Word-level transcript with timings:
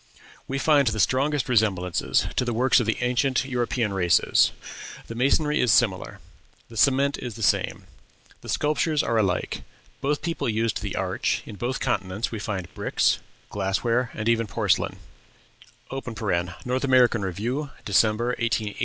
We 0.47 0.57
find 0.57 0.87
the 0.87 0.99
strongest 0.99 1.47
resemblances 1.47 2.25
to 2.35 2.43
the 2.43 2.55
works 2.55 2.79
of 2.79 2.87
the 2.87 2.97
ancient 3.01 3.45
European 3.45 3.93
races: 3.93 4.51
the 5.05 5.13
masonry 5.13 5.61
is 5.61 5.71
similar; 5.71 6.19
the 6.69 6.75
cement 6.75 7.19
is 7.19 7.35
the 7.35 7.43
same; 7.43 7.83
the 8.41 8.49
sculptures 8.49 9.03
are 9.03 9.19
alike; 9.19 9.61
both 10.01 10.23
peoples 10.23 10.53
used 10.53 10.81
the 10.81 10.95
arch; 10.95 11.43
in 11.45 11.55
both 11.55 11.79
continents 11.79 12.31
we 12.31 12.39
find 12.39 12.73
bricks, 12.73 13.19
glassware, 13.51 14.09
and 14.15 14.27
even 14.27 14.47
porcelain 14.47 14.95
(North 16.65 16.83
American 16.83 17.21
Review, 17.21 17.69
December, 17.85 18.29
1880, 18.39 18.73
pp. 18.73 18.77